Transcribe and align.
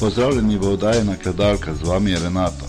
Pozdravljeni 0.00 0.58
v 0.58 0.68
oddaji 0.68 1.04
na 1.04 1.16
Kledalka, 1.16 1.74
z 1.74 1.88
vami 1.88 2.10
je 2.10 2.18
Renato. 2.18 2.66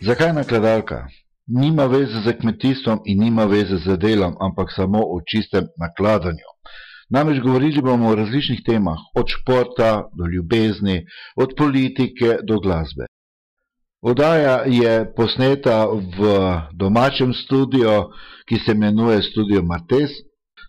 Zakaj 0.00 0.32
na 0.32 0.44
Kledalka? 0.44 1.06
Nima 1.46 1.84
veze 1.86 2.22
z 2.24 2.32
kmetijstvom 2.40 3.00
in 3.04 3.20
nima 3.20 3.44
veze 3.44 3.76
z 3.84 3.96
delom, 3.96 4.36
ampak 4.40 4.72
samo 4.76 4.98
o 4.98 5.20
čistem 5.32 5.64
nakladanju. 5.76 6.48
Namreč 7.10 7.42
govorili 7.42 7.82
bomo 7.82 8.08
o 8.08 8.14
različnih 8.14 8.62
temah, 8.66 8.98
od 9.14 9.26
športa 9.28 10.08
do 10.18 10.24
ljubezni, 10.26 11.04
od 11.36 11.52
politike 11.56 12.38
do 12.48 12.60
glasbe. 12.60 13.06
Oddaja 14.00 14.62
je 14.66 15.14
posneta 15.16 15.84
v 15.90 16.20
domačem 16.72 17.34
studiu, 17.34 18.08
ki 18.48 18.56
se 18.56 18.72
imenuje 18.72 19.22
Studio 19.22 19.62
Martes. 19.62 20.10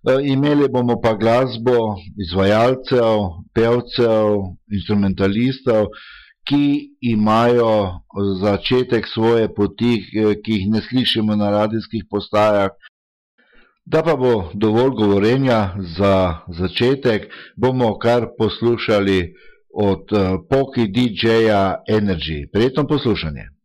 E, 0.07 0.11
imeli 0.31 0.67
bomo 0.69 1.01
pa 1.01 1.13
glasbo 1.13 1.95
izvajalcev, 2.23 3.17
pevcev, 3.53 4.27
instrumentalistov, 4.71 5.89
ki 6.47 6.95
imajo 7.01 7.99
začetek 8.41 9.07
svoje 9.07 9.49
poti, 9.53 9.97
e, 9.99 10.37
ki 10.43 10.51
jih 10.53 10.69
ne 10.71 10.81
slišimo 10.81 11.35
na 11.35 11.51
radijskih 11.51 12.07
postajah. 12.09 12.71
Da 13.85 14.03
pa 14.03 14.15
bo 14.15 14.51
dovolj 14.53 14.95
govorenja 14.95 15.75
za 15.97 16.45
začetek, 16.47 17.27
bomo 17.57 17.97
kar 17.99 18.27
poslušali 18.37 19.33
od 19.73 20.05
Poki 20.49 20.87
DJ-ja 20.87 21.83
Energy. 21.89 22.45
Prijetno 22.51 22.87
poslušanje. 22.87 23.58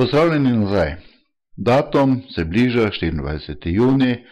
Pozdravljeni 0.00 0.52
nazaj. 0.58 0.94
Datum 1.56 2.22
se 2.34 2.44
bliža 2.44 2.86
24. 3.02 3.56
juni, 3.64 4.24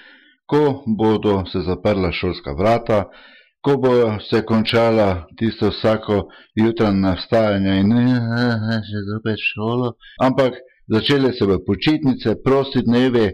ko 0.46 0.82
bodo 0.98 1.44
se 1.52 1.60
zaprla 1.60 2.12
šolska 2.12 2.52
vrata, 2.58 3.04
ko 3.60 3.76
bo 3.76 3.92
se 4.30 4.42
končala 4.46 5.26
tisto 5.38 5.68
vsako 5.68 6.22
jutranje 6.54 7.12
vstajanje 7.20 7.80
in 7.80 7.92
še 8.88 9.04
zopet 9.12 9.44
šolo, 9.52 9.92
ampak 10.24 10.56
začele 10.94 11.32
se 11.32 11.46
bo 11.46 11.58
počitnice, 11.66 12.36
prosti 12.44 12.82
dnevi 12.86 13.26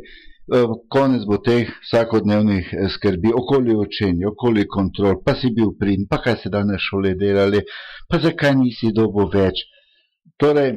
Eh, 0.44 0.68
konec 0.92 1.22
bo 1.24 1.38
teh 1.40 1.70
vsakodnevnih 1.86 2.66
eh, 2.76 2.88
skrbi, 2.92 3.30
okoli 3.32 3.72
učenja, 3.72 4.28
okoli 4.28 4.66
kontrol, 4.68 5.22
pa 5.24 5.32
si 5.40 5.48
bil 5.56 5.70
prid, 5.80 6.02
pa 6.10 6.18
kaj 6.20 6.36
se 6.42 6.50
danes 6.52 6.84
šole 6.84 7.14
delali, 7.16 7.62
pa 8.10 8.20
zakaj 8.20 8.52
nisi 8.58 8.90
dobo 8.92 9.24
več. 9.32 9.62
Torej, 10.36 10.74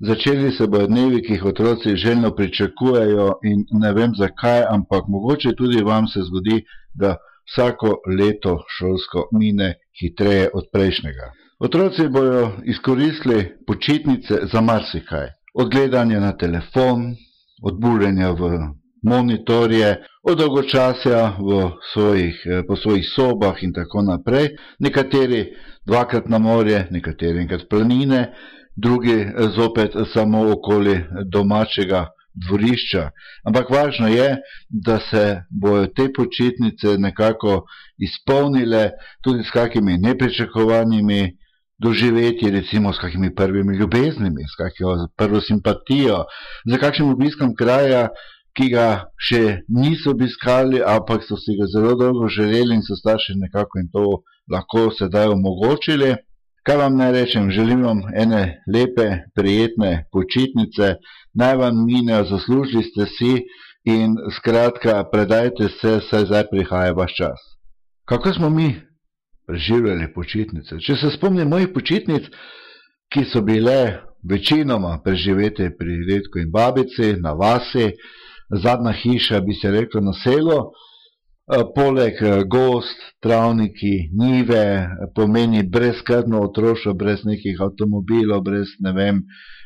začeli 0.00 0.52
se 0.52 0.66
bodo 0.66 0.86
dnevi, 0.86 1.22
ki 1.22 1.32
jih 1.32 1.44
otroci 1.44 1.96
željno 1.96 2.30
pričakujejo 2.34 3.32
in 3.44 3.64
ne 3.80 3.92
vem 3.92 4.12
zakaj, 4.18 4.62
ampak 4.70 5.08
mogoče 5.08 5.52
tudi 5.56 5.82
vam 5.82 6.06
se 6.06 6.20
zgodi, 6.22 6.64
da 6.94 7.16
vsako 7.50 8.00
leto 8.18 8.58
šolsko 8.78 9.28
mine 9.32 9.74
hitreje 10.00 10.50
od 10.54 10.64
prejšnjega. 10.72 11.32
Otroci 11.60 12.08
bojo 12.08 12.52
izkoristili 12.64 13.56
počitnice 13.66 14.34
za 14.52 14.60
marsikaj. 14.60 15.28
Od 15.54 15.70
gledanja 15.70 16.20
na 16.20 16.36
telefon, 16.36 17.14
od 17.62 17.80
buljenja 17.80 18.30
v 18.30 18.58
monitorje, 19.02 19.96
od 20.22 20.38
dolgočasja 20.38 21.36
v 21.38 21.70
svojih, 21.92 22.42
eh, 22.46 22.62
po 22.68 22.76
svojih 22.76 23.06
sobah 23.16 23.62
in 23.62 23.72
tako 23.72 24.02
naprej. 24.02 24.48
Nekateri 24.78 25.46
dvakrat 25.86 26.28
na 26.28 26.38
morje, 26.38 26.86
nekateri 26.90 27.38
enkrat 27.38 27.68
planine, 27.70 28.32
drugi 28.82 29.20
eh, 29.20 29.48
zopet 29.56 29.92
samo 30.14 30.52
okoli 30.52 31.00
domačega 31.32 32.06
dvorišča. 32.46 33.10
Ampak 33.44 33.70
važno 33.70 34.08
je, 34.08 34.36
da 34.70 34.98
se 35.10 35.42
bojo 35.50 35.86
te 35.86 36.08
počitnice 36.12 36.98
nekako 36.98 37.64
izpolnile 37.98 38.90
tudi 39.22 39.44
s 39.44 39.50
kakimi 39.50 39.98
nepričakovanimi 39.98 41.36
doživeti, 41.78 42.50
recimo 42.50 42.92
s 42.92 42.98
kakimi 42.98 43.34
prvimi 43.34 43.76
ljubeznimi, 43.76 44.42
s 44.52 44.56
kakšno 44.58 45.08
prvo 45.16 45.40
simpatijo, 45.40 46.24
za 46.70 46.78
kakšnim 46.78 47.10
obiskom 47.10 47.54
kraja, 47.54 48.08
ki 48.58 48.70
ga 48.72 48.86
še 49.22 49.60
niso 49.70 50.10
obiskali, 50.10 50.80
ampak 50.82 51.22
so 51.22 51.36
si 51.38 51.54
ga 51.58 51.68
zelo 51.70 51.94
dolgo 51.94 52.26
želeli 52.28 52.74
in 52.74 52.82
so 52.82 52.96
starši 52.98 53.36
nekako 53.38 53.78
jim 53.78 53.90
to 53.92 54.06
lahko 54.50 54.88
sedaj 54.98 55.30
omogočili. 55.34 56.16
Kaj 56.66 56.76
vam 56.76 56.96
naj 56.96 57.12
rečem, 57.12 57.50
želim 57.50 57.84
vam 57.84 58.02
ene 58.14 58.62
lepe, 58.74 59.08
prijetne 59.34 60.04
počitnice, 60.12 60.94
naj 61.34 61.56
vam 61.56 61.84
minejo, 61.86 62.24
zaslužili 62.24 62.82
ste 62.84 63.06
si 63.06 63.32
in 63.84 64.16
skratka, 64.36 65.04
predajte 65.12 65.68
se, 65.80 66.00
saj 66.10 66.24
zdaj 66.24 66.44
prihaja 66.50 66.92
vaš 66.92 67.14
čas. 67.16 67.40
Kako 68.08 68.32
smo 68.32 68.50
mi 68.50 68.74
preživljali 69.46 70.12
počitnice? 70.14 70.80
Če 70.80 70.96
se 70.96 71.10
spomnim 71.16 71.48
mojih 71.48 71.68
počitnic, 71.74 72.28
ki 73.12 73.24
so 73.24 73.40
bile 73.40 74.00
večinoma 74.28 74.98
preživete 75.04 75.70
pri 75.78 76.02
redku 76.10 76.38
in 76.42 76.50
babici 76.52 77.14
na 77.22 77.32
vasi, 77.32 77.92
zadnja 78.62 78.92
hiša, 78.92 79.40
bi 79.40 79.54
se 79.54 79.70
reklo, 79.70 80.00
na 80.00 80.12
selo. 80.12 80.72
Eh, 81.48 81.64
poleg 81.74 82.18
eh, 82.20 82.42
gost, 82.44 82.98
travniki, 83.24 84.10
nive, 84.12 84.64
pomeni 85.16 85.62
brezkrbno 85.64 86.42
otroštvo, 86.44 86.92
brez 86.92 87.22
nekih 87.24 87.62
avtomobilov, 87.64 88.42
brez 88.44 88.74
ne 88.84 88.92
vem, 88.92 89.22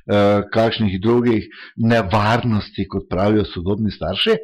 eh, 0.07 0.45
kakšnih 0.55 1.01
drugih 1.03 1.49
nevarnosti, 1.77 2.87
kot 2.87 3.09
pravijo 3.11 3.43
sodobni 3.51 3.91
starši, 3.91 4.37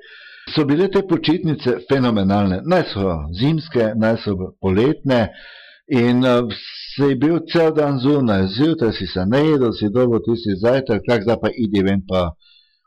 so 0.51 0.65
bile 0.67 0.89
te 0.91 1.05
počitnice 1.07 1.77
fenomenalne. 1.87 2.59
Naj 2.67 2.85
so 2.91 3.15
zimske, 3.39 3.93
naj 3.95 4.17
so 4.25 4.35
poletne 4.61 5.29
in 5.87 6.27
je 6.27 7.15
bil 7.23 7.39
cel 7.53 7.71
dan 7.77 8.01
zunaj, 8.03 8.49
zjutraj 8.57 8.97
si 8.99 9.07
se 9.07 9.23
najedel, 9.31 9.71
si 9.79 9.93
dobo 9.95 10.19
tisti 10.27 10.59
zajtrk, 10.59 11.07
tak 11.07 11.23
zdaj 11.23 11.39
pa 11.45 11.55
idi 11.55 11.87
ven 11.87 12.03
pa 12.09 12.33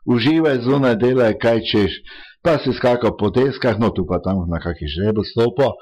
uživaj 0.04 0.60
zunaj, 0.66 0.98
delaj 1.00 1.38
kaj 1.40 1.64
češ, 1.72 1.96
pa 2.42 2.58
si 2.58 2.74
skakal 2.74 3.14
po 3.16 3.30
deskah, 3.30 3.78
no 3.78 3.90
tu 3.94 4.02
pa 4.06 4.18
tam 4.18 4.42
na 4.50 4.58
kakšni 4.58 4.88
žrebel 4.90 5.24
stopo, 5.24 5.78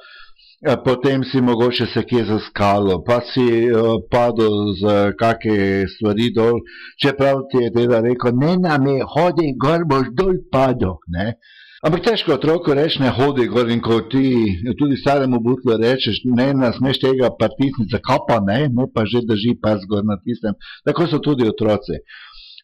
potem 0.85 1.25
si 1.25 1.41
mogoče 1.41 1.87
se 1.87 2.03
kje 2.05 2.25
zaskalo, 2.25 3.01
pa 3.05 3.21
si 3.25 3.73
uh, 3.73 3.97
padel 4.13 4.77
z 4.77 5.17
kakšne 5.17 5.89
stvari 5.89 6.29
dol, 6.37 6.61
čeprav 7.01 7.49
ti 7.49 7.65
je 7.65 7.73
teda 7.73 8.05
rekel, 8.05 8.37
ne 8.37 8.57
nam 8.61 8.87
je, 8.87 9.01
hodi 9.15 9.55
gor, 9.57 9.89
boš 9.89 10.13
dol 10.13 10.37
padel, 10.53 11.01
ne. 11.09 11.41
Ampak 11.81 12.03
težko 12.05 12.35
otroku 12.37 12.75
reči, 12.77 13.01
ne 13.01 13.09
hodi 13.09 13.47
gor 13.49 13.71
in 13.73 13.81
ko 13.81 14.03
ti 14.13 14.53
tudi 14.77 15.01
staremu 15.01 15.41
butlu 15.41 15.79
rečeš, 15.81 16.21
ne 16.29 16.53
nas 16.53 16.77
neš 16.77 17.01
tega 17.01 17.33
partisnica 17.41 18.03
kapa, 18.05 18.37
ne, 18.45 18.67
ne 18.69 18.85
pa 18.93 19.09
že 19.09 19.25
drži 19.25 19.57
pas 19.63 19.81
gor 19.89 20.05
na 20.05 20.21
tistem, 20.21 20.61
tako 20.85 21.09
so 21.09 21.25
tudi 21.25 21.49
otroci. 21.49 22.05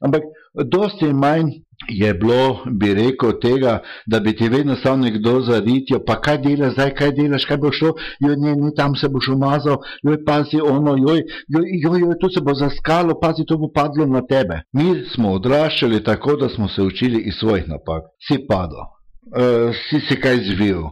Ampak 0.05 0.29
dosti 0.69 1.09
manj 1.17 1.65
je 1.89 2.15
bilo, 2.15 2.65
bi 2.71 2.95
rekel, 2.95 3.33
tega, 3.43 3.79
da 4.07 4.21
bi 4.21 4.37
ti 4.37 4.49
vedno 4.49 4.77
stal 4.77 4.99
nekdo 4.99 5.41
za 5.41 5.61
ritjo, 5.61 6.01
pa 6.07 6.21
kaj 6.21 6.39
delaš 6.39 6.73
zdaj, 6.73 6.95
kaj 6.95 7.13
delaš, 7.13 7.45
kaj 7.45 7.57
bo 7.63 7.73
šlo, 7.73 7.93
joj, 8.21 8.37
ne, 8.37 8.57
ne, 8.57 8.73
tam 8.77 8.97
se 8.97 9.09
boš 9.09 9.29
umazal, 9.29 9.79
joj, 10.03 10.19
pazi 10.25 10.61
ono, 10.61 10.97
joj, 10.97 11.23
joj, 11.49 11.67
joj, 11.85 12.01
joj, 12.01 12.19
tu 12.21 12.31
se 12.35 12.41
bo 12.41 12.55
zaskalo, 12.55 13.19
pazi, 13.21 13.47
to 13.47 13.59
bo 13.59 13.71
padlo 13.75 14.07
na 14.07 14.23
tebe. 14.27 14.63
Mi 14.73 15.05
smo 15.15 15.33
odraščali 15.39 16.05
tako, 16.05 16.37
da 16.37 16.49
smo 16.49 16.69
se 16.69 16.83
učili 16.83 17.23
iz 17.29 17.35
svojih 17.41 17.69
napak. 17.69 18.13
Si 18.29 18.41
padel. 18.49 18.93
Uh, 19.27 19.75
si 19.89 19.99
se 20.07 20.21
kaj 20.21 20.37
zvil, 20.47 20.85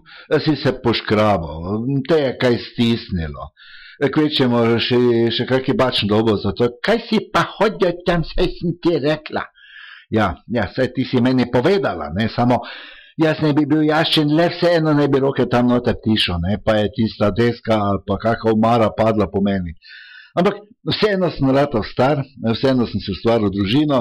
si 0.42 0.56
se 0.56 0.72
poškrabal, 0.82 1.84
te 2.08 2.18
je 2.18 2.32
kaj 2.38 2.58
stisnilo 2.58 3.52
kvečemo 4.02 4.62
še, 4.82 4.98
še 5.30 5.46
kakšen 5.46 5.76
bačen 5.78 6.10
dobo 6.10 6.34
za 6.40 6.50
to. 6.56 6.66
Kaj 6.82 7.04
si 7.08 7.20
pa 7.32 7.44
hodil 7.56 7.94
tam, 8.06 8.24
saj 8.26 8.50
sem 8.58 8.74
ti 8.82 8.98
rekla? 8.98 9.44
Ja, 10.10 10.34
ja, 10.46 10.68
saj 10.74 10.92
ti 10.94 11.04
si 11.08 11.20
meni 11.20 11.46
povedala, 11.52 12.10
ne, 12.16 12.28
samo 12.28 12.60
jaz 13.16 13.40
ne 13.42 13.52
bi 13.54 13.66
bil 13.66 13.84
jaščen, 13.86 14.32
le 14.36 14.48
vseeno 14.52 14.92
ne 14.94 15.06
bi 15.08 15.20
roke 15.22 15.46
tam 15.50 15.70
noter 15.70 15.96
tišo, 16.04 16.38
ne, 16.42 16.58
pa 16.64 16.76
je 16.80 16.90
tista 16.96 17.30
deska 17.30 17.78
ali 17.90 18.02
pa 18.06 18.18
kakšna 18.18 18.52
umara 18.52 18.90
padla 18.96 19.30
po 19.30 19.42
meni. 19.42 19.76
Ampak 20.34 20.60
vseeno 20.90 21.30
sem 21.30 21.50
ratov 21.54 21.86
star, 21.86 22.24
vseeno 22.52 22.88
sem 22.90 23.00
se 23.00 23.14
ustvaril 23.14 23.52
družino, 23.54 24.00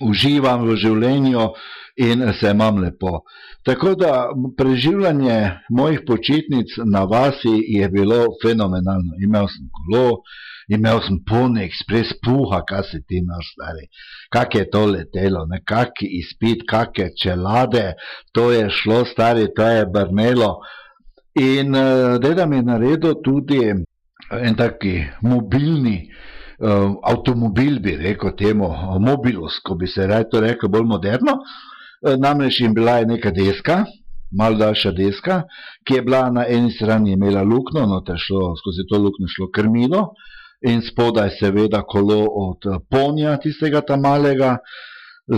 uživam 0.00 0.66
v 0.68 0.76
življenju 0.76 1.50
in 1.96 2.24
se 2.40 2.50
imam 2.50 2.78
lepo. 2.78 3.20
Tako 3.64 3.94
da 3.94 4.28
preživljanje 4.56 5.50
mojih 5.70 6.00
počitnic 6.06 6.76
na 6.84 7.04
vasi 7.04 7.56
je 7.68 7.88
bilo 7.88 8.26
fenomenalno. 8.44 9.16
Imel 9.24 9.48
sem 9.48 9.68
kolo, 9.78 10.20
imel 10.68 11.00
sem 11.06 11.18
polni 11.28 11.64
ekspres 11.64 12.12
puha, 12.24 12.62
kaj 12.68 12.82
se 12.90 13.00
ti 13.08 13.18
imel 13.22 13.42
stari, 13.52 13.88
kak 14.30 14.54
je 14.54 14.64
to 14.70 14.84
letelo, 14.86 15.46
nekakšen 15.50 16.14
izpit, 16.20 16.66
kakšne 16.70 17.10
čelade, 17.22 17.86
to 18.32 18.50
je 18.52 18.70
šlo 18.70 19.04
stari, 19.04 19.48
to 19.56 19.66
je 19.66 19.86
brnelo. 19.86 20.56
In 21.40 21.74
uh, 21.74 22.16
deda 22.22 22.46
mi 22.46 22.56
je 22.56 22.68
naredil 22.70 23.18
tudi 23.24 23.60
en 24.30 24.54
taki 24.56 25.04
mobilni 25.22 25.98
uh, 26.58 26.96
avtomobil, 27.02 27.80
bi 27.80 27.96
rekel 27.96 28.34
temu, 28.36 28.70
mobilus, 29.00 29.60
ko 29.64 29.74
bi 29.74 29.86
se 29.86 30.06
raj 30.06 30.28
to 30.30 30.40
rekel 30.40 30.68
bolj 30.72 30.86
moderno. 30.88 31.38
Uh, 32.02 32.16
namreč 32.18 32.60
jim 32.60 32.74
bila 32.74 32.98
je 33.00 33.06
neka 33.06 33.30
deska, 33.30 33.84
malo 34.36 34.58
daljša 34.58 34.92
deska, 34.92 35.42
ki 35.86 35.94
je 35.94 36.02
bila 36.02 36.30
na 36.30 36.46
eni 36.48 36.70
strani 36.70 37.12
imela 37.12 37.42
lukno, 37.42 37.86
no 37.86 38.00
te 38.00 38.16
šlo, 38.18 38.54
skozi 38.60 38.86
to 38.90 38.98
lukno 38.98 39.28
šlo 39.28 39.50
krmilo 39.54 40.08
in 40.66 40.80
spodaj 40.82 41.30
seveda 41.38 41.82
kolo 41.82 42.24
od 42.26 42.64
ponja 42.90 43.36
tistega 43.36 43.80
tam 43.80 44.00
malega, 44.00 44.56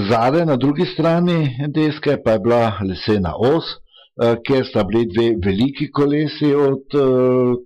zade 0.09 0.45
na 0.47 0.57
drugi 0.57 0.87
strani 0.87 1.69
deske 1.75 2.17
pa 2.25 2.37
je 2.37 2.43
bila 2.45 2.79
lesena 2.87 3.35
os, 3.35 3.65
kjer 4.47 4.67
sta 4.67 4.85
bili 4.85 5.07
dve 5.11 5.29
veliki 5.45 5.91
kolesi 5.91 6.55
od 6.55 6.95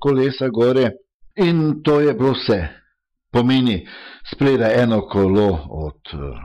kolesa 0.01 0.49
gore 0.49 0.91
in 1.37 1.83
to 1.85 2.01
je 2.01 2.15
bilo 2.15 2.33
vse 2.33 2.82
pomeni 3.33 3.87
spredaj 4.35 4.83
eno 4.83 5.01
kolo 5.01 5.49
od 5.71 6.15
eh, 6.15 6.41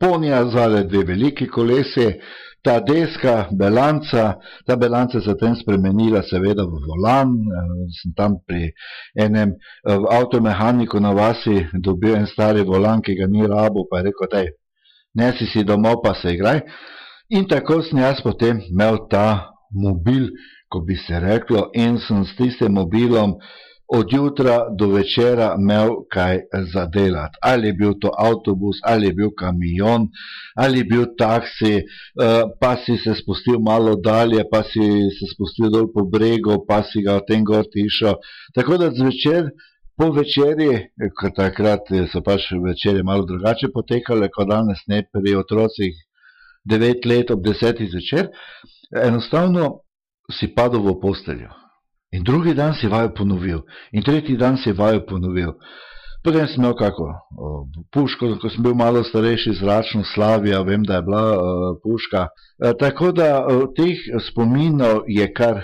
ponja, 0.00 0.44
zadaj 0.50 0.84
dve 0.84 1.04
veliki 1.04 1.48
kolesi, 1.48 2.12
ta 2.62 2.80
deska, 2.80 3.48
belanca, 3.58 4.34
ta 4.66 4.76
belanca 4.76 5.20
se 5.20 5.34
tem 5.38 5.54
spremenila 5.56 6.22
seveda 6.22 6.64
v 6.66 6.80
volan, 6.86 7.34
eh, 7.34 7.72
sem 8.00 8.14
tam 8.16 8.38
pri 8.46 8.72
enem 9.18 9.54
eh, 9.54 9.98
avtomehaniku 10.18 11.00
na 11.00 11.12
vasi 11.12 11.66
dobil 11.74 12.16
en 12.16 12.26
stari 12.26 12.62
volan, 12.62 13.02
ki 13.02 13.14
ga 13.18 13.26
ni 13.26 13.46
rabo, 13.46 13.86
pa 13.90 14.02
je 14.02 14.10
rekel, 14.10 14.30
daj, 14.32 14.52
nesi 15.14 15.46
si 15.46 15.64
domov, 15.64 16.02
pa 16.02 16.14
se 16.14 16.34
igraj. 16.34 16.62
In 17.30 17.48
tako 17.48 17.82
sem 17.82 17.98
jaz 18.00 18.22
potem 18.24 18.62
imel 18.70 19.04
ta 19.10 19.52
mobil, 19.70 20.30
ko 20.68 20.80
bi 20.84 20.96
se 20.96 21.20
reklo, 21.20 21.70
in 21.74 21.98
sem 22.00 22.24
s 22.24 22.36
tistim 22.36 22.72
mobilom 22.76 23.36
od 23.88 24.12
jutra 24.12 24.66
do 24.78 24.86
večera 24.92 25.54
imel 25.58 25.90
kaj 26.12 26.40
za 26.72 26.86
delati. 26.86 27.38
Ali 27.42 27.66
je 27.68 27.72
bil 27.72 27.94
to 28.00 28.10
avtobus, 28.18 28.76
ali 28.84 29.06
je 29.06 29.12
bil 29.12 29.30
kamion, 29.38 30.08
ali 30.56 30.78
je 30.78 30.84
bil 30.84 31.06
taksi, 31.18 31.74
eh, 31.76 32.42
pa 32.60 32.76
si 32.76 32.96
se 32.96 33.14
spustil 33.14 33.58
malo 33.58 33.96
dalje, 33.96 34.44
pa 34.50 34.62
si 34.62 34.84
se 35.18 35.26
spustil 35.34 35.70
dol 35.70 35.88
po 35.94 36.04
bregu, 36.04 36.64
pa 36.68 36.82
si 36.82 37.02
ga 37.02 37.16
v 37.16 37.24
tem 37.28 37.44
gor 37.44 37.64
tišel. 37.72 38.14
Tako 38.54 38.76
da 38.76 38.90
zvečer, 38.90 39.50
po 39.98 40.12
večerji, 40.14 40.74
ker 41.18 41.32
takrat 41.34 41.88
so 42.12 42.20
pač 42.22 42.52
večerje 42.64 43.02
malo 43.02 43.26
drugače 43.26 43.72
potekale, 43.74 44.28
kot 44.30 44.46
danes 44.50 44.84
ne 44.86 45.02
pri 45.02 45.34
otrocih, 45.40 45.96
devet 46.64 47.06
let 47.06 47.32
ob 47.34 47.42
desetih 47.42 47.90
zvečer, 47.90 48.28
enostavno 48.94 49.80
si 50.30 50.52
padel 50.54 50.84
v 50.86 50.94
posteljo. 51.02 51.50
In 52.12 52.24
drugi 52.24 52.54
dan 52.54 52.72
si 52.74 52.88
vajo 52.88 53.12
ponovil, 53.14 53.60
in 53.92 54.02
tretji 54.02 54.36
dan 54.36 54.56
si 54.56 54.72
vajo 54.72 55.04
ponovil. 55.06 55.52
Potem 56.24 56.48
sem 56.48 56.62
imel 56.62 56.74
kako 56.74 57.06
puško, 57.94 58.32
ko 58.42 58.50
sem 58.50 58.62
bil 58.62 58.74
malo 58.74 59.04
starejši, 59.04 59.52
zračno 59.60 60.02
slavijo, 60.14 60.64
vem, 60.64 60.82
da 60.82 60.98
je 60.98 61.02
bila 61.02 61.22
uh, 61.36 61.68
puška. 61.82 62.26
Uh, 62.26 62.72
tako 62.80 63.12
da 63.12 63.28
uh, 63.44 63.68
teh 63.76 64.00
spominov 64.30 65.04
je 65.06 65.28
kar 65.32 65.62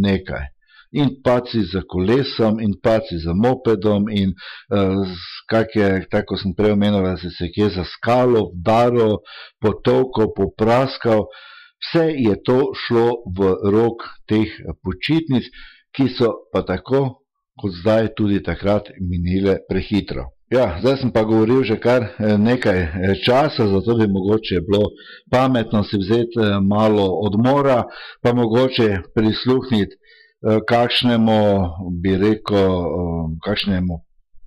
nekaj. 0.00 0.48
In 0.92 1.12
paci 1.24 1.62
za 1.72 1.82
kolesom, 1.86 2.58
in 2.60 2.72
paci 2.82 3.20
za 3.22 3.34
mopedom, 3.34 4.08
in 4.10 4.32
uh, 4.32 5.04
kakje, 5.50 6.06
tako 6.10 6.38
sem 6.40 6.54
prej 6.56 6.74
omenil, 6.78 7.04
da 7.04 7.16
se 7.18 7.50
kje 7.54 7.68
za 7.76 7.84
skalo, 7.92 8.48
daro, 8.54 9.20
potovko, 9.60 10.32
popraskal. 10.36 11.26
Vse 11.80 12.08
je 12.24 12.34
to 12.44 12.72
šlo 12.76 13.22
v 13.36 13.52
rok 13.72 14.02
teh 14.28 14.48
počitnic, 14.84 15.46
ki 15.96 16.08
so 16.18 16.32
pa 16.52 16.62
tako 16.62 17.00
kot 17.60 17.72
zdaj 17.80 18.14
tudi 18.16 18.42
takrat 18.42 18.88
minile 19.00 19.58
prehitro. 19.68 20.30
Ja, 20.50 20.80
zdaj 20.80 20.96
sem 20.98 21.10
pa 21.14 21.22
govoril 21.22 21.62
že 21.62 21.76
kar 21.78 22.02
eh, 22.02 22.34
nekaj 22.38 22.78
eh, 22.82 23.14
časa, 23.22 23.68
zato 23.70 23.94
bi 23.94 24.06
mogoče 24.10 24.60
bilo 24.66 24.90
pametno 25.30 25.84
si 25.84 25.98
vzeti 25.98 26.40
eh, 26.42 26.58
malo 26.58 27.06
odmora, 27.26 27.84
pa 28.22 28.34
mogoče 28.34 29.14
prisluhniti 29.14 29.96
kakšnemu, 30.68 31.40
bi 32.00 32.16
rekel, 32.16 32.72
kakšnemu 33.44 33.94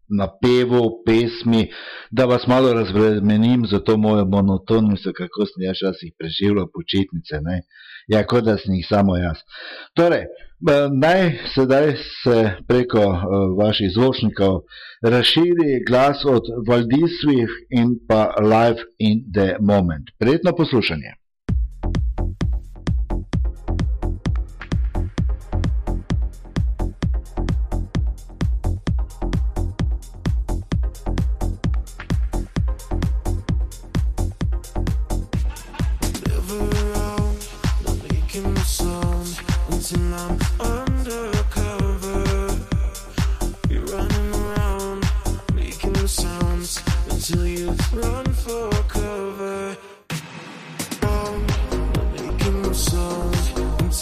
napevu, 0.10 1.04
pesmi, 1.06 1.68
da 2.12 2.26
vas 2.26 2.48
malo 2.48 2.74
razbremenim 2.74 3.66
za 3.70 3.80
to 3.80 3.98
mojo 3.98 4.26
monotonnost, 4.26 5.06
kako 5.18 5.46
sem 5.46 5.68
jaz 5.68 5.78
včasih 5.78 6.14
preživljal 6.20 6.68
počitnice. 6.74 7.36
Ne? 7.42 7.62
Ja, 8.08 8.24
kot 8.28 8.44
da 8.44 8.58
sem 8.58 8.74
jih 8.76 8.88
samo 8.90 9.16
jaz. 9.18 9.40
Torej, 9.96 10.26
naj 10.92 11.22
sedaj 11.56 11.94
se 12.24 12.38
preko 12.68 13.04
vaših 13.60 13.92
zvočnikov 13.96 14.62
razširi 15.04 15.84
glas 15.88 16.26
od 16.26 16.44
Valdisvih 16.68 17.50
in 17.70 17.96
pa 18.08 18.36
Live 18.42 18.84
in 19.00 19.24
the 19.34 19.56
Moment. 19.60 20.12
Prijetno 20.20 20.56
poslušanje. 20.58 21.23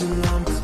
I'm. 0.01 0.60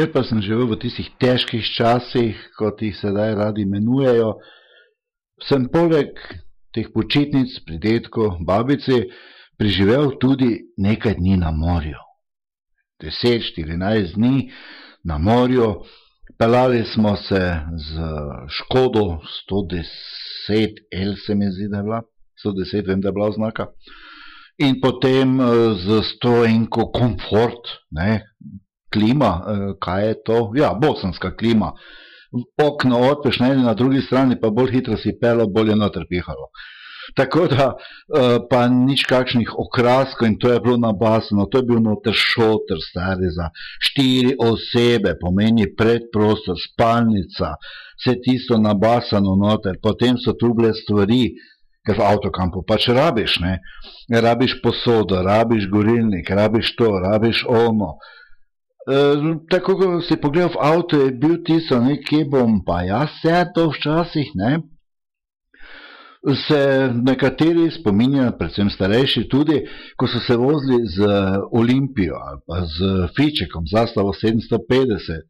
Ker 0.00 0.08
pa 0.08 0.22
sem 0.24 0.38
živel 0.40 0.64
v 0.64 0.78
tistih 0.80 1.10
težkih 1.20 1.60
časih, 1.76 2.32
kot 2.56 2.80
jih 2.80 2.94
sedaj 2.96 3.34
radi 3.36 3.66
imenujejo, 3.66 4.30
sem 5.44 5.66
poleg 5.68 6.16
teh 6.72 6.86
počitnic 6.88 7.52
pri 7.66 7.76
detku, 7.76 8.30
babici, 8.40 9.10
preživel 9.60 10.14
tudi 10.16 10.72
nekaj 10.80 11.18
dni 11.18 11.36
na 11.42 11.50
morju. 11.52 12.00
10-14 13.04 14.16
dni 14.16 14.48
na 15.04 15.20
morju, 15.20 15.84
pelali 16.40 16.80
smo 16.94 17.12
se 17.20 17.44
z 17.76 18.08
Škodo 18.56 19.20
110 19.52 20.80
L, 20.96 21.12
se 21.20 21.36
mi 21.36 21.52
zdi, 21.52 21.68
da 21.68 21.84
je 21.84 21.88
bila, 21.90 22.00
110 22.40 22.88
vem, 22.88 23.04
da 23.04 23.12
je 23.12 23.18
bila 23.20 23.28
oznaka, 23.28 23.68
in 24.56 24.80
potem 24.80 25.36
z 25.84 26.00
stojenko 26.14 26.88
komfort, 26.88 27.68
ne, 27.92 28.22
klima, 28.92 29.32
kaj 29.80 30.08
je 30.08 30.22
to? 30.24 30.38
Ja, 30.56 30.74
bosanska 30.74 31.36
klima. 31.36 31.72
Okno 32.62 32.98
odpeš 33.10 33.40
na 33.40 33.52
eni, 33.52 33.62
na 33.62 33.74
drugi 33.74 34.02
strani 34.06 34.36
pa 34.40 34.50
bolj 34.50 34.70
hitro 34.76 34.96
si 34.96 35.16
pelo, 35.20 35.46
bolj 35.46 35.72
je 35.74 35.76
noter 35.76 36.04
pihalo. 36.10 36.52
Tako 37.16 37.46
da, 37.50 37.64
pa 38.50 38.60
nič 38.70 39.02
kakšnih 39.10 39.48
okraskov 39.58 40.28
in 40.28 40.36
to 40.38 40.52
je 40.52 40.60
bilo 40.62 40.76
nabasano, 40.78 41.48
to 41.50 41.58
je 41.58 41.66
bil 41.66 41.80
noter 41.82 42.14
šoter 42.14 42.78
stari 42.78 43.30
za 43.34 43.48
štiri 43.82 44.36
osebe, 44.38 45.16
pomeni 45.18 45.66
predprostor, 45.74 46.54
spalnica, 46.60 47.56
vse 47.98 48.14
tisto 48.22 48.60
nabasano 48.62 49.34
noter, 49.34 49.80
potem 49.82 50.20
so 50.22 50.36
tu 50.38 50.52
bile 50.54 50.70
stvari, 50.76 51.34
ker 51.82 51.98
v 51.98 52.06
avtokampu 52.12 52.62
pač 52.68 52.86
rabiš, 52.94 53.40
ne, 53.42 53.58
rabiš 54.14 54.60
posodo, 54.62 55.18
rabiš 55.26 55.66
gorilnik, 55.72 56.30
rabiš 56.30 56.76
to, 56.78 56.92
rabiš 57.00 57.42
ono, 57.48 57.96
tako, 59.50 59.76
ko 59.76 59.86
si 60.00 60.16
pogledal 60.16 60.50
v 60.54 60.60
avto, 60.60 60.96
je 60.96 61.12
bil 61.12 61.40
tisto, 61.46 61.80
ne, 61.80 61.98
kje 62.02 62.24
bom 62.30 62.60
pa 62.64 62.82
jaz 62.86 63.16
sedel 63.22 63.70
včasih, 63.74 64.30
ne. 64.34 64.60
Se 66.20 66.90
nekateri 66.92 67.70
spominjajo, 67.72 68.34
predvsem 68.36 68.68
starejši 68.70 69.22
tudi, 69.32 69.62
ko 69.96 70.08
so 70.08 70.20
se 70.20 70.36
vozili 70.36 70.84
z 70.84 71.06
Olimpijo 71.56 72.18
ali 72.20 72.42
pa 72.44 72.60
z 72.68 73.08
Fičekom, 73.16 73.64
zastavo 73.72 74.12
sedemsto 74.12 74.60
petdeset. 74.68 75.24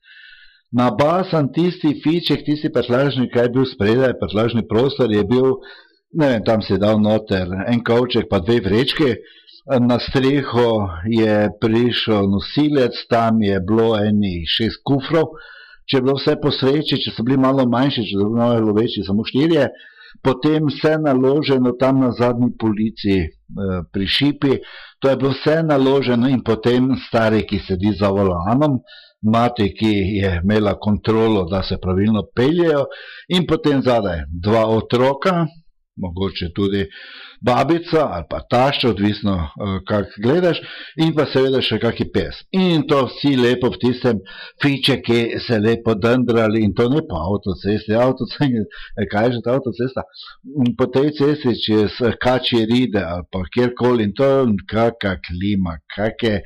Nabasan 0.73 1.53
tisti 1.55 1.95
Fiček, 2.03 2.43
tisti 2.47 2.73
prtljažnik, 2.75 3.31
kaj 3.35 3.45
je 3.47 3.55
bil 3.55 3.67
spredaj, 3.67 4.19
prtljažni 4.19 4.67
prostor, 4.69 5.11
je 5.11 5.23
bil, 5.25 5.63
ne 6.15 6.33
vem, 6.35 6.45
tam 6.47 6.63
si 6.63 6.79
dal 6.79 6.99
noter 7.03 7.47
en 7.67 7.83
kovček 7.87 8.27
pa 8.31 8.43
dve 8.43 8.61
vrečki, 8.63 9.15
na 9.67 9.99
streho 10.01 10.89
je 11.05 11.51
prišel 11.61 12.31
nosilec, 12.31 12.97
tam 13.11 13.43
je 13.43 13.61
bilo 13.61 13.97
enih 13.99 14.49
šest 14.49 14.83
kufrov, 14.85 15.37
če 15.85 15.99
je 15.99 16.03
bilo 16.03 16.17
vse 16.17 16.37
po 16.43 16.53
sreči, 16.55 17.01
če 17.03 17.13
so 17.15 17.25
bili 17.27 17.39
malo 17.39 17.67
manjši, 17.69 18.07
če 18.09 18.17
so 18.17 18.29
bili 18.29 18.41
malo 18.41 18.75
večji, 18.77 19.05
samo 19.07 19.27
štirje, 19.27 19.69
potem 20.25 20.71
vse 20.71 20.97
naloženo 21.03 21.75
tam 21.81 22.01
na 22.01 22.13
zadnji 22.17 22.51
polici 22.59 23.21
pri 23.93 24.07
šipi, 24.07 24.59
to 25.01 25.11
je 25.11 25.17
bilo 25.17 25.35
vse 25.37 25.61
naloženo 25.67 26.29
in 26.29 26.43
potem 26.47 26.95
stari, 27.07 27.45
ki 27.47 27.61
sedi 27.67 27.95
za 27.99 28.11
volanom, 28.15 28.81
mati, 29.23 29.69
ki 29.77 29.93
je 30.19 30.41
imela 30.43 30.79
kontrolo, 30.81 31.45
da 31.51 31.63
se 31.63 31.77
pravilno 31.83 32.25
peljejo, 32.37 32.87
in 33.29 33.47
potem 33.47 33.83
zadaj 33.85 34.25
dva 34.31 34.65
otroka, 34.73 35.45
mogoče 36.01 36.53
tudi 36.57 36.87
babica 37.41 38.07
ali 38.15 38.25
pa 38.31 38.41
tašča, 38.51 38.89
odvisno, 38.91 39.35
kako 39.89 40.23
gledaš, 40.23 40.61
in 40.97 41.15
pa 41.17 41.27
seveda 41.33 41.63
še 41.65 41.79
kaki 41.83 42.09
pes. 42.15 42.43
In 42.57 42.85
to 42.89 43.03
vsi 43.09 43.35
lepo 43.37 43.71
v 43.73 43.81
tistem 43.85 44.21
Fičeki 44.63 45.41
se 45.47 45.59
lepo 45.59 45.95
dendrali 45.95 46.65
in 46.65 46.75
to 46.77 46.89
ne 46.93 47.03
po 47.09 47.21
avtocesti, 47.21 47.97
kaj 49.13 49.27
je 49.27 49.33
že 49.33 49.43
ta 49.45 49.57
avtocesta, 49.57 50.05
po 50.79 50.87
tej 50.93 51.13
cesti 51.19 51.57
čez 51.65 52.01
Kačje 52.21 52.67
ride 52.67 53.03
ali 53.05 53.25
pa 53.33 53.45
kjerkoli, 53.55 54.05
in 54.05 54.13
to 54.15 54.31
kaka 54.69 55.17
klima, 55.25 55.79
kake 55.97 56.41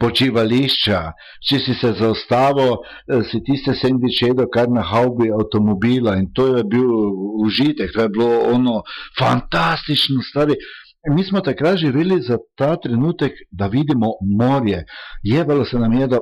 počivališča, 0.00 1.00
če 1.48 1.58
si 1.62 1.74
se 1.80 1.92
zaustavil, 1.98 2.76
si 3.30 3.40
tiste 3.46 3.74
sendviče 3.78 4.32
jedel 4.32 4.48
kar 4.52 4.70
na 4.70 4.82
havbi 4.82 5.30
avtomobila 5.32 6.16
in 6.20 6.30
to 6.34 6.48
je 6.56 6.64
bil 6.64 6.88
užitek, 7.46 7.92
to 7.94 8.06
je 8.06 8.14
bilo 8.16 8.40
ono 8.54 8.80
fantastično, 9.18 10.22
stari. 10.30 10.58
Mi 11.14 11.20
smo 11.24 11.40
takrat 11.44 11.76
živeli 11.76 12.16
za 12.24 12.38
ta 12.56 12.76
trenutek, 12.80 13.32
da 13.52 13.66
vidimo 13.66 14.14
morje. 14.38 14.86
Jebalo 15.22 15.64
se 15.64 15.78
nam 15.78 15.92
je, 15.92 16.06
da, 16.08 16.18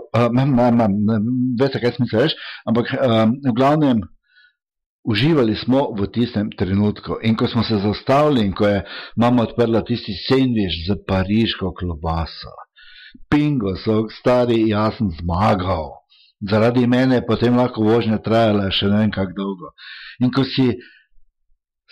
veste, 1.60 1.78
kaj 1.78 1.92
sem 1.92 2.02
mislil 2.02 2.24
reči, 2.24 2.40
ampak 2.66 2.90
v 3.46 3.54
glavnem, 3.54 4.02
uživali 5.04 5.54
smo 5.56 5.90
v 5.98 6.06
tistem 6.14 6.50
trenutku, 6.58 7.18
in 7.22 7.36
ko 7.36 7.46
smo 7.46 7.62
se 7.62 7.78
zaustavili 7.78 8.46
in 8.46 8.52
ko 8.54 8.66
je 8.68 8.82
mama 9.16 9.42
odprla 9.42 9.82
tisti 9.86 10.14
sendvič 10.28 10.82
s 10.86 10.98
pariško 11.06 11.72
klobaso, 11.74 12.54
bingo, 13.30 13.74
stari, 14.18 14.68
jaz 14.68 14.96
sem 14.98 15.10
zmagal. 15.20 15.90
Zaradi 16.50 16.86
mene 16.86 17.20
je 17.20 17.26
potem 17.26 17.56
lahko 17.56 17.84
vožnja 17.86 18.18
trajala 18.18 18.70
še 18.74 18.90
ne 18.90 19.04
vem 19.04 19.12
kako 19.14 19.36
dolgo. 19.36 19.70
In 20.20 20.32
ko 20.34 20.44
si 20.44 20.72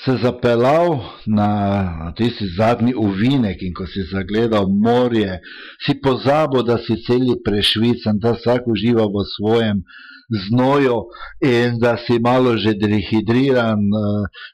se 0.01 0.17
zapeljal 0.23 0.97
na 1.27 2.13
tisti 2.17 2.49
zadnji 2.57 2.95
ovinek, 2.97 3.63
in 3.63 3.75
ko 3.77 3.87
si 3.87 4.03
zagledal 4.09 4.67
morje, 4.69 5.39
si 5.85 5.95
pozabil, 6.01 6.65
da 6.65 6.79
si 6.81 6.97
cel 7.05 7.37
prešvican, 7.45 8.19
da 8.19 8.33
vsak 8.33 8.67
uživa 8.67 9.05
v 9.07 9.27
svojem 9.37 9.85
znoju 10.31 10.97
in 11.41 11.79
da 11.79 11.97
si 11.97 12.19
malo 12.19 12.57
že 12.57 12.75
dehidriran, 12.75 13.81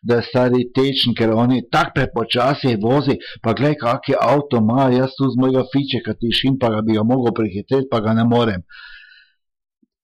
da 0.02 0.16
je 0.16 0.22
stari 0.22 0.64
tečen, 0.74 1.14
ker 1.14 1.32
oni 1.34 1.68
tako 1.70 1.90
prepočasi 1.94 2.76
vozi, 2.82 3.18
pa 3.42 3.52
glej, 3.52 3.76
kak 3.80 4.10
avto 4.20 4.62
ima, 4.62 4.88
jaz 4.92 5.16
tu 5.18 5.28
z 5.30 5.40
mojega 5.40 5.64
Fičeka 5.72 6.14
tišim, 6.20 6.58
pa 6.58 6.70
bi 6.82 6.96
ga 6.96 7.04
mogel 7.04 7.34
prehiteti, 7.34 7.88
pa 7.90 8.00
ga 8.00 8.14
ne 8.14 8.24
morem. 8.24 8.62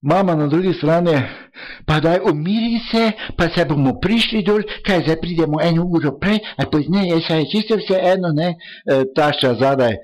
Mama 0.03 0.35
na 0.35 0.47
drugi 0.47 0.73
strani: 0.75 1.11
"Pa 1.87 2.01
daj 2.01 2.19
umiri 2.31 2.81
se, 2.91 3.12
pa 3.38 3.47
saj 3.55 3.65
bomo 3.71 3.93
prišli 4.03 4.43
dol, 4.43 4.62
kaj 4.87 5.03
zdaj 5.07 5.21
pridemo 5.21 5.61
eno 5.62 5.85
uro 5.87 6.19
prej 6.19 6.41
ali 6.57 6.71
pozneje, 6.73 7.21
saj 7.29 7.38
je 7.38 7.51
čisto 7.53 7.77
vseeno, 7.79 8.33
ne." 8.35 8.55
tašča 9.17 9.55
zadaj: 9.61 9.95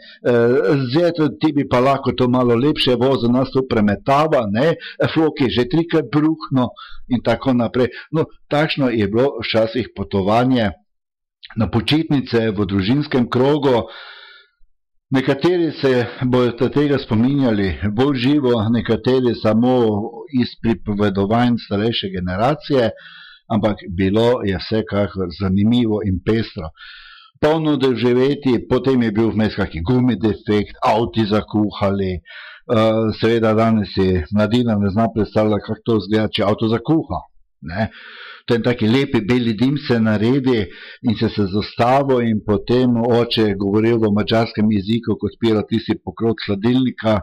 "Zeto, 0.95 1.29
ti 1.41 1.53
bi 1.53 1.69
pa 1.69 1.81
lahko 1.81 2.13
to 2.13 2.29
malo 2.29 2.55
lepše 2.55 2.95
vozil, 2.95 3.33
nas 3.35 3.51
tu 3.51 3.67
premetava, 3.71 4.47
ne, 4.47 4.75
flok 5.15 5.41
je 5.41 5.51
že 5.51 5.69
trikrat 5.69 6.07
bruhnil." 6.13 6.71
In 7.09 7.23
tako 7.25 7.53
naprej. 7.53 7.89
No, 8.13 8.25
takšno 8.51 8.91
je 8.91 9.09
bilo 9.09 9.41
včasih 9.43 9.89
potovanje 9.97 10.71
na 11.57 11.67
počitnice 11.71 12.51
v 12.51 12.67
družinskem 12.67 13.27
krogu. 13.27 13.89
Nekateri 15.11 15.71
se 15.73 16.07
boste 16.25 16.67
tega 16.69 16.99
spominjali 16.99 17.69
bolj 17.97 18.17
živo, 18.17 18.51
nekateri 18.71 19.33
samo 19.43 19.71
iz 20.41 20.51
pripovedovanj 20.63 21.55
starejše 21.67 22.11
generacije, 22.17 22.91
ampak 23.55 23.77
bilo 23.97 24.43
je 24.45 24.59
vsekakor 24.59 25.33
zanimivo 25.41 26.03
in 26.05 26.21
pestro. 26.27 26.69
Polno 27.41 27.77
doživetij, 27.77 28.67
potem 28.69 29.03
je 29.03 29.13
bil 29.13 29.31
vmes 29.33 29.57
kaki 29.57 29.81
gumni 29.81 30.19
defekt, 30.21 30.77
avti 30.85 31.25
zakuhali, 31.25 32.13
seveda 33.21 33.55
danes 33.55 33.95
si 33.95 34.09
mladina 34.37 34.77
ne 34.77 34.91
zna 34.91 35.09
predstavljati, 35.15 35.67
kako 35.67 35.81
to 35.85 35.97
izgleda, 36.03 36.29
če 36.29 36.45
avto 36.45 36.69
zakuha, 36.69 37.23
ne. 37.73 37.89
To 38.49 38.57
je 38.57 38.63
en 38.63 38.65
tak 38.65 38.81
lep 38.81 39.13
bel 39.29 39.51
dim 39.61 39.77
se 39.77 39.99
naredi 40.01 40.63
in 41.05 41.17
se 41.21 41.29
se 41.29 41.45
zaustavi 41.53 42.31
in 42.31 42.41
potem 42.47 42.97
oče 42.97 43.43
je 43.51 43.57
govoril 43.61 43.99
v 44.01 44.09
madžarskem 44.19 44.71
jeziku, 44.73 45.19
ko 45.21 45.29
odpira 45.29 45.63
tisti 45.69 45.99
pokrov 46.01 46.39
hladilnika, 46.47 47.19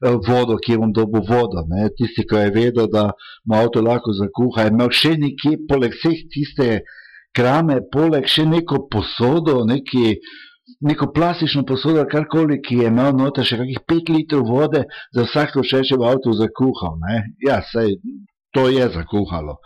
vodo, 0.00 0.56
kje 0.56 0.78
bom 0.80 0.92
dobil 0.92 1.20
vodo, 1.28 1.66
ne, 1.68 1.90
tisti, 1.96 2.24
ko 2.24 2.38
je 2.40 2.50
vedel, 2.54 2.88
da 2.88 3.10
mu 3.44 3.58
avto 3.58 3.82
lahko 3.84 4.14
zakuha, 4.16 4.64
je 4.64 4.72
imel 4.72 4.94
še 5.02 5.12
nekje 5.20 5.58
poleg 5.68 5.92
vseh 5.98 6.24
tiste 6.32 6.68
krame 7.36 7.80
poleg 7.92 8.24
še 8.26 8.46
neko 8.48 8.86
posodo, 8.90 9.60
neki, 9.68 10.16
neko 10.88 11.10
plastično 11.12 11.66
posodo 11.68 12.06
karkoli, 12.08 12.62
ki 12.64 12.80
je 12.80 12.88
imel 12.88 13.12
noter 13.20 13.44
še 13.44 13.60
kakih 13.60 13.84
pet 13.86 14.08
litrov 14.08 14.48
vode 14.48 14.86
za 15.12 15.28
vsak 15.28 15.54
slučaj, 15.58 15.86
če 15.92 16.00
bo 16.00 16.08
avto 16.08 16.32
zakuhal, 16.40 16.96
ne. 17.04 17.22
Ja, 17.44 17.60
saj 17.68 17.98
to 18.56 18.66
je 18.72 18.88
zakuhalo. 18.96 19.60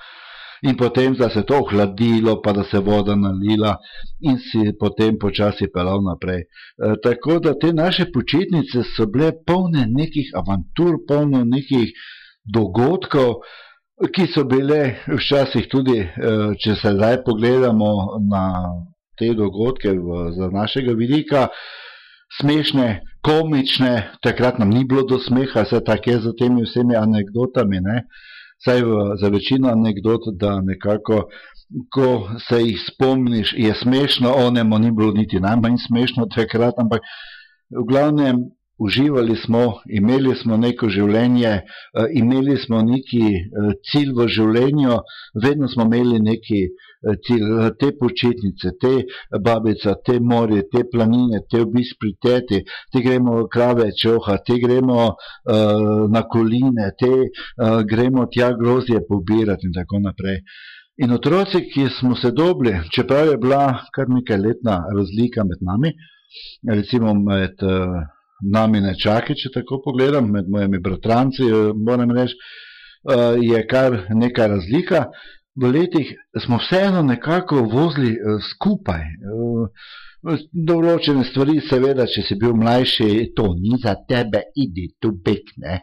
In 0.64 0.76
potem, 0.76 1.12
da 1.14 1.28
se 1.28 1.42
je 1.42 1.46
to 1.46 1.58
ohladilo 1.60 2.40
pa 2.42 2.52
da 2.52 2.64
se 2.64 2.76
je 2.76 2.80
voda 2.80 3.16
nalila, 3.16 3.76
in 4.20 4.38
si 4.38 4.72
potem 4.80 5.18
počasi 5.20 5.68
peljal 5.74 6.00
naprej. 6.02 6.44
tako 7.02 7.38
da 7.38 7.52
te 7.58 7.72
naše 7.72 8.06
počitnice 8.12 8.82
so 8.96 9.06
bile 9.06 9.32
polne 9.46 9.86
nekih 9.88 10.32
avantur, 10.34 10.96
polne 11.08 11.44
nekih 11.44 11.92
dogodkov, 12.54 13.44
ki 14.14 14.26
so 14.26 14.44
bile 14.44 14.96
včasih 15.08 15.68
tudi, 15.70 16.00
če 16.64 16.74
se 16.80 16.92
zdaj 16.96 17.22
pogledamo 17.24 18.18
na 18.30 18.44
te 19.18 19.34
dogodke 19.34 19.92
z 20.36 20.48
našega 20.52 20.92
vidika, 20.98 21.48
smešne, 22.40 23.02
komične, 23.22 24.10
takrat 24.22 24.58
nam 24.58 24.70
ni 24.70 24.84
bilo 24.84 25.04
do 25.06 25.18
smeha, 25.18 25.64
se 25.64 25.80
tako 25.84 26.10
je 26.10 26.18
za 26.20 26.32
temi 26.38 26.64
vsemi 26.64 26.96
anegdotami, 26.96 27.80
ne? 27.80 28.02
Saj 28.64 28.82
v, 28.82 28.98
za 29.20 29.28
večino 29.28 29.70
anegdot, 29.72 30.28
da 30.40 30.60
nekako, 30.60 31.24
ko 31.94 32.08
se 32.48 32.60
jih 32.62 32.80
spomniš, 32.80 33.54
je 33.56 33.74
smešno, 33.74 34.34
onemu 34.46 34.78
ni 34.78 34.92
bilo 34.92 35.12
niti 35.12 35.40
najmanj 35.40 35.80
smešno 35.88 36.26
takrat, 36.34 36.78
ampak 36.78 37.00
v 37.70 37.86
glavnem 37.88 38.44
uživali 38.78 39.36
smo, 39.36 39.72
imeli 39.88 40.34
smo 40.36 40.56
neko 40.56 40.88
življenje, 40.88 41.52
eh, 41.52 42.06
imeli 42.14 42.56
smo 42.56 42.82
neki 42.82 43.22
eh, 43.34 43.70
cilj 43.90 44.12
v 44.16 44.26
življenju, 44.36 44.98
vedno 45.44 45.68
smo 45.68 45.86
imeli 45.86 46.20
neki 46.20 46.60
eh, 46.64 47.16
cilj, 47.26 47.46
te 47.80 47.92
počitnice, 48.00 48.74
te 48.80 48.92
babica, 49.44 49.94
te 50.06 50.18
morje, 50.20 50.64
te 50.72 50.84
planine, 50.90 51.44
te 51.50 51.62
obisk 51.62 52.00
pri 52.00 52.14
teti, 52.26 52.62
te 52.92 53.02
gremo 53.04 53.46
krave 53.52 53.90
čoha, 54.00 54.38
te 54.46 54.58
gremo 54.62 55.14
na 56.10 56.22
koline, 56.30 56.86
te 56.98 57.10
gremo 57.90 58.24
tja 58.32 58.50
grozje 58.56 59.02
pobirati 59.08 59.68
in 59.68 59.74
tako 59.76 60.00
naprej. 60.06 60.40
In 61.04 61.12
otroci, 61.12 61.64
ki 61.68 61.88
smo 61.98 62.16
se 62.16 62.30
dobili, 62.32 62.74
čeprav 62.94 63.28
je 63.32 63.36
bila 63.42 63.62
kar 63.94 64.08
nekaj 64.08 64.40
letna 64.40 64.78
razlika 64.96 65.44
med 65.44 65.62
nami, 65.68 65.92
recimo 66.70 67.14
med 67.14 67.60
nami 68.42 68.80
ne 68.80 68.94
čaki, 68.98 69.36
če 69.38 69.52
tako 69.54 69.80
pogledam, 69.84 70.30
med 70.30 70.48
mojimi 70.50 70.80
bratranci, 70.82 71.46
eh, 71.46 71.72
moram 71.74 72.10
reči, 72.10 72.34
eh, 72.34 73.38
je 73.40 73.66
kar 73.66 74.06
neka 74.10 74.46
razlika. 74.46 75.06
V 75.54 75.70
letih 75.70 76.14
smo 76.46 76.58
vseeno 76.58 77.02
nekako 77.02 77.62
vozili 77.62 78.12
eh, 78.12 78.40
skupaj. 78.50 79.04
Določene 80.52 81.24
stvari, 81.28 81.60
seveda, 81.68 82.06
če 82.08 82.22
si 82.24 82.34
bil 82.40 82.54
mlajši, 82.56 83.34
to 83.36 83.52
ni 83.60 83.76
za 83.82 83.92
tebe, 84.08 84.40
idi 84.56 84.94
tu 84.98 85.12
bekne. 85.12 85.82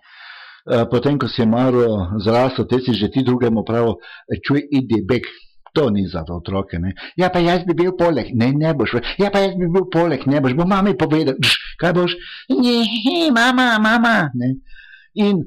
Potem, 0.90 1.20
ko 1.22 1.28
si 1.30 1.42
je 1.42 1.46
malo 1.46 2.18
zrastel, 2.26 2.66
te 2.66 2.80
si 2.82 2.94
že 2.98 3.12
ti 3.14 3.22
drugemu 3.26 3.62
pravi, 3.66 3.94
čuj, 4.42 4.64
idi 4.80 5.04
bek, 5.06 5.30
To 5.73 5.89
ni 5.89 6.07
za 6.07 6.25
otroke. 6.27 6.79
Ne? 6.79 6.93
Ja, 7.15 7.29
pa 7.29 7.39
jaz 7.39 7.63
bi 7.67 7.73
bil 7.73 7.93
poleg, 7.97 8.34
ne, 8.36 8.51
ne 8.51 8.73
boš. 8.75 8.97
Ja, 9.19 9.31
pa 9.31 9.39
jaz 9.39 9.55
bi 9.60 9.69
bil 9.71 9.88
poleg, 9.93 10.25
ne 10.27 10.41
boš. 10.43 10.55
Bo 10.57 10.67
mami 10.67 10.97
povedal, 10.99 11.39
kaj 11.79 11.95
boš? 11.95 12.17
Ne, 12.51 13.31
mama, 13.31 13.77
mama. 13.79 14.17
Ne? 14.36 14.55
In 15.15 15.39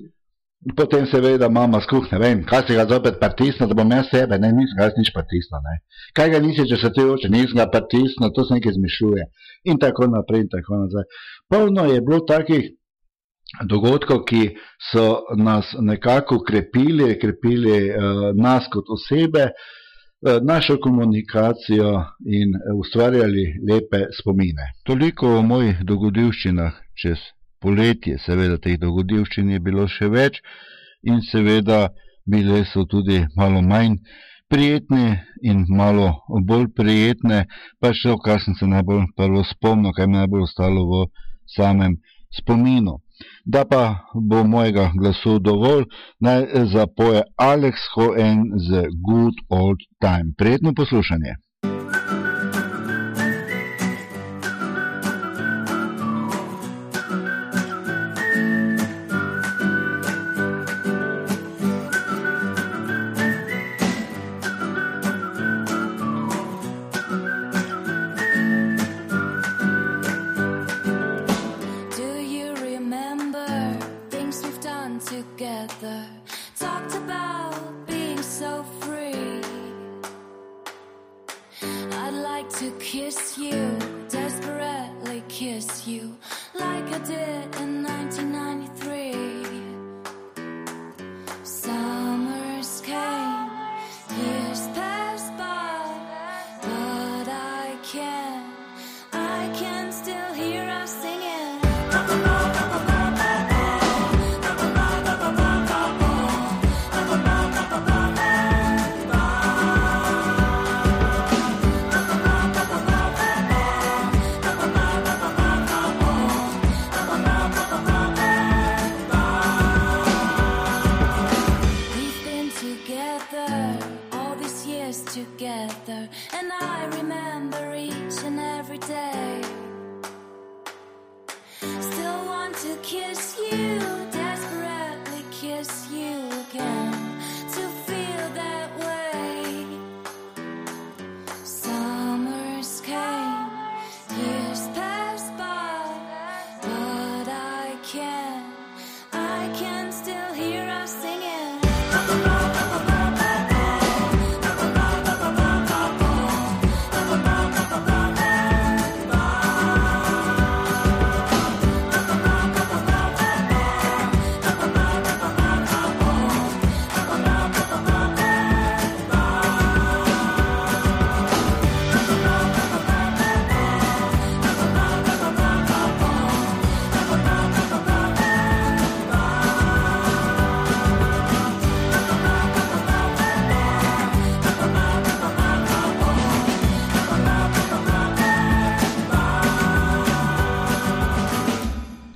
potem 0.77 1.05
seveda 1.07 1.49
mama 1.53 1.81
skuh, 1.85 2.07
ne 2.13 2.19
vem, 2.19 2.45
kaj 2.49 2.65
se 2.69 2.77
ga 2.79 2.87
zopet 2.89 3.19
pritisne, 3.21 3.69
da 3.69 3.77
bom 3.77 3.91
jaz 3.93 4.09
sebe, 4.09 4.39
ne, 4.41 4.49
nisem 4.57 4.81
ga 4.81 4.89
nič 4.97 5.13
pritisnil. 5.13 5.69
Kaj 6.17 6.33
ga 6.33 6.41
nisi, 6.41 6.65
če 6.71 6.81
se 6.81 6.93
ti 6.97 7.05
oče, 7.05 7.29
nisem 7.33 7.61
ga 7.61 7.69
pritisnil, 7.73 8.33
to 8.33 8.47
se 8.47 8.57
nekaj 8.57 8.77
zmišljuje. 8.79 9.29
In 9.69 9.81
tako 9.83 10.09
naprej, 10.13 10.47
in 10.47 10.51
tako 10.53 10.81
nazaj. 10.87 11.05
Polno 11.53 11.85
je 11.91 12.01
bilo 12.01 12.25
takih 12.25 12.73
dogodkov, 13.69 14.25
ki 14.25 14.55
so 14.91 15.07
nas 15.37 15.77
nekako 15.81 16.41
krepili, 16.49 17.13
krepili 17.21 17.79
uh, 17.91 18.31
nas 18.37 18.69
kot 18.73 18.89
osebe. 18.97 19.51
Eh, 19.51 19.83
našo 20.43 20.77
komunikacijo 20.81 22.05
in 22.27 22.55
eh, 22.55 22.73
ustvarjali 22.81 23.45
lepe 23.69 24.07
spomine. 24.21 24.73
Toliko 24.85 25.39
o 25.39 25.43
mojih 25.43 25.85
dogodivščinah 25.85 26.73
čez 27.03 27.19
poletje, 27.61 28.19
seveda 28.19 28.59
teh 28.59 28.79
dogodivščin 28.81 29.51
je 29.51 29.61
bilo 29.61 29.87
še 29.89 30.09
več 30.09 30.41
in 31.03 31.21
seveda 31.31 31.89
bile 32.25 32.65
so 32.65 32.85
tudi 32.89 33.21
malo 33.37 33.61
manj 33.63 33.99
prijetne 34.49 35.25
in 35.43 35.65
malo 35.69 36.09
bolj 36.49 36.69
prijetne, 36.77 37.45
pa 37.81 37.93
še 37.93 38.13
o 38.15 38.19
kar 38.19 38.41
sem 38.41 38.57
se 38.57 38.69
najbolj 38.69 39.11
prvo 39.17 39.45
spomnil, 39.45 39.93
kaj 39.93 40.07
mi 40.09 40.21
najbolj 40.21 40.49
ostalo 40.49 40.85
v 40.89 41.07
samem 41.57 41.99
spominu. 42.33 43.01
Da 43.45 43.65
pa 43.65 43.99
bo 44.15 44.45
mojega 44.45 44.91
glasu 44.99 45.39
dovolj, 45.39 45.85
naj 46.21 46.47
zapoje 46.73 47.23
Alex 47.37 47.75
Hoen 47.95 48.45
z 48.69 48.85
Good 49.09 49.35
Old 49.49 49.79
Time. 50.01 50.33
Prijetno 50.39 50.73
poslušanje. 50.77 51.37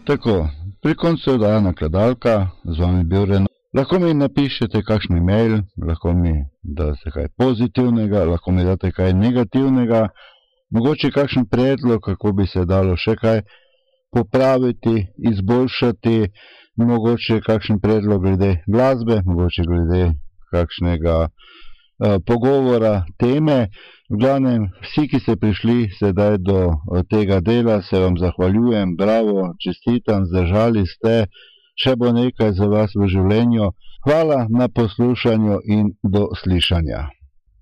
Tako, 0.08 0.48
pri 0.82 0.94
koncu 0.94 1.30
je 1.30 1.38
dana 1.38 1.72
kladalka, 1.72 2.50
z 2.64 2.80
vami 2.80 3.04
bil 3.04 3.24
Ren. 3.24 3.46
Lahko 3.76 3.98
mi 3.98 4.14
napišete 4.14 4.80
kakšen 4.82 5.16
e-mail, 5.16 5.58
lahko 5.88 6.14
mi 6.16 6.32
date 6.62 7.10
kaj 7.12 7.26
pozitivnega, 7.36 8.22
lahko 8.24 8.52
mi 8.56 8.64
date 8.64 8.88
kaj 8.90 9.12
negativnega, 9.12 10.08
mogoče 10.70 11.10
kakšen 11.10 11.44
predlog, 11.52 12.00
kako 12.00 12.32
bi 12.32 12.46
se 12.46 12.64
dalo 12.64 12.96
še 12.96 13.18
kaj 13.20 13.42
popraviti, 14.16 14.96
izboljšati, 15.32 16.16
mogoče 16.88 17.40
kakšen 17.44 17.80
predlog 17.84 18.24
glede 18.24 18.54
glasbe, 18.66 19.20
mogoče 19.28 19.68
glede 19.68 20.02
kakšnega 20.50 21.18
pogovora, 22.26 23.04
teme. 23.18 23.68
V 24.08 24.16
glavnem, 24.16 24.70
vsi, 24.80 25.04
ki 25.04 25.20
ste 25.20 25.36
prišli 25.36 25.92
sedaj 25.92 26.38
do 26.40 26.72
uh, 26.72 27.04
tega 27.10 27.40
dela, 27.44 27.82
se 27.82 27.98
vam 28.00 28.16
zahvaljujem, 28.16 28.96
bravo, 28.96 29.52
čestitam, 29.60 30.24
zdržali 30.24 30.86
ste, 30.88 31.28
še 31.76 31.92
bo 31.92 32.08
nekaj 32.16 32.56
za 32.56 32.66
vas 32.72 32.96
v 32.96 33.04
življenju. 33.04 33.68
Hvala 34.08 34.46
na 34.48 34.68
poslušanju 34.72 35.60
in 35.68 35.92
do 36.00 36.30
slišanja. 36.40 37.10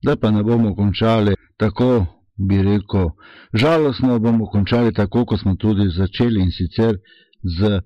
Da 0.06 0.14
pa 0.14 0.30
ne 0.30 0.44
bomo 0.46 0.74
končali 0.78 1.34
tako, 1.58 2.06
bi 2.38 2.62
rekel, 2.62 3.10
žalostno 3.50 4.20
bomo 4.22 4.46
končali 4.46 4.94
tako, 4.94 5.24
kot 5.26 5.42
smo 5.42 5.56
tudi 5.58 5.88
začeli 5.90 6.46
in 6.46 6.54
sicer 6.54 6.94
z 7.42 7.80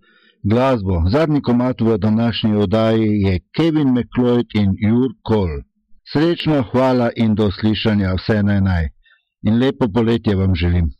glasbo. 0.44 1.08
Zadnji 1.08 1.40
komat 1.40 1.80
v 1.80 1.96
današnji 1.98 2.56
oddaji 2.56 3.08
je 3.24 3.40
Kevin 3.56 3.96
McLeod 3.96 4.46
in 4.54 4.76
Jur 4.76 5.16
Cole. 5.24 5.64
Srečno, 6.12 6.62
hvala 6.72 7.10
in 7.16 7.34
do 7.34 7.50
slišanja, 7.54 8.14
vse 8.18 8.42
naj 8.42 8.60
naj. 8.60 8.88
In 9.46 9.58
lepo 9.58 9.86
poletje 9.94 10.34
vam 10.36 10.54
želim. 10.54 10.90